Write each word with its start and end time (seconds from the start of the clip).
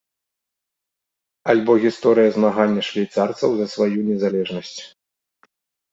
Альбо 1.53 1.73
гісторыя 1.83 2.29
змагання 2.39 2.81
швейцарцаў 2.89 3.49
за 3.61 3.65
сваю 3.75 3.99
незалежнасць. 4.11 4.77